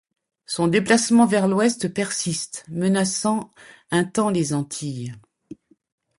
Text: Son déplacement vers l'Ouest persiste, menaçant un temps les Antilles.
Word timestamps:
Son 0.47 0.67
déplacement 0.67 1.27
vers 1.27 1.47
l'Ouest 1.47 1.87
persiste, 1.93 2.65
menaçant 2.69 3.53
un 3.91 4.03
temps 4.03 4.31
les 4.31 4.51
Antilles. 4.51 5.13